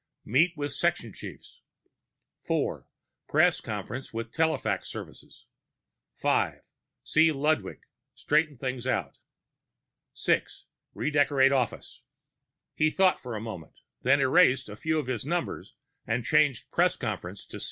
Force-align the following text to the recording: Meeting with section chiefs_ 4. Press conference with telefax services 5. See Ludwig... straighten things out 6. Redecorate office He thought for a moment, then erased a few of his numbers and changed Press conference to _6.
Meeting 0.25 0.55
with 0.57 0.73
section 0.73 1.11
chiefs_ 1.13 1.59
4. 2.47 2.87
Press 3.29 3.61
conference 3.61 4.11
with 4.11 4.31
telefax 4.31 4.85
services 4.85 5.45
5. 6.15 6.61
See 7.03 7.31
Ludwig... 7.31 7.81
straighten 8.15 8.57
things 8.57 8.87
out 8.87 9.19
6. 10.15 10.65
Redecorate 10.95 11.51
office 11.51 12.01
He 12.73 12.89
thought 12.89 13.19
for 13.19 13.35
a 13.35 13.39
moment, 13.39 13.73
then 14.01 14.19
erased 14.21 14.69
a 14.69 14.75
few 14.75 14.97
of 14.97 15.05
his 15.05 15.23
numbers 15.23 15.75
and 16.07 16.25
changed 16.25 16.71
Press 16.71 16.97
conference 16.97 17.45
to 17.45 17.57
_6. 17.57 17.59